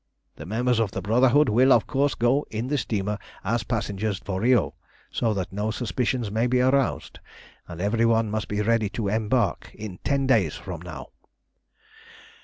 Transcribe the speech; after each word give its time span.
The 0.37 0.47
members 0.47 0.79
of 0.79 0.89
the 0.89 1.01
Brotherhood 1.03 1.47
will, 1.47 1.71
of 1.71 1.85
course, 1.85 2.15
go 2.15 2.43
in 2.49 2.69
the 2.69 2.77
steamer 2.79 3.19
as 3.43 3.63
passengers 3.63 4.17
for 4.17 4.41
Rio, 4.41 4.73
so 5.11 5.31
that 5.35 5.53
no 5.53 5.69
suspicions 5.69 6.31
may 6.31 6.47
be 6.47 6.59
aroused, 6.59 7.19
and 7.67 7.79
every 7.79 8.07
one 8.07 8.31
must 8.31 8.47
be 8.47 8.61
ready 8.63 8.89
to 8.97 9.09
embark 9.09 9.69
in 9.75 9.99
ten 10.03 10.25
days 10.25 10.55
from 10.55 10.81
now. 10.81 11.09